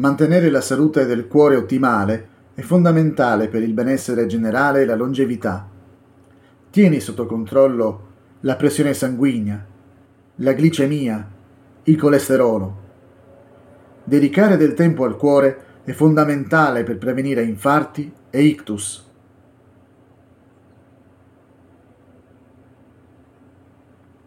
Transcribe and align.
Mantenere 0.00 0.48
la 0.48 0.62
salute 0.62 1.04
del 1.04 1.28
cuore 1.28 1.56
ottimale 1.56 2.28
è 2.54 2.62
fondamentale 2.62 3.48
per 3.48 3.62
il 3.62 3.74
benessere 3.74 4.24
generale 4.24 4.80
e 4.80 4.84
la 4.86 4.94
longevità. 4.94 5.68
Tieni 6.70 7.00
sotto 7.00 7.26
controllo 7.26 8.06
la 8.40 8.56
pressione 8.56 8.94
sanguigna, 8.94 9.62
la 10.36 10.52
glicemia, 10.52 11.30
il 11.82 11.96
colesterolo. 11.98 12.78
Dedicare 14.02 14.56
del 14.56 14.72
tempo 14.72 15.04
al 15.04 15.18
cuore 15.18 15.64
è 15.84 15.92
fondamentale 15.92 16.82
per 16.82 16.96
prevenire 16.96 17.42
infarti 17.42 18.10
e 18.30 18.42
ictus. 18.42 19.06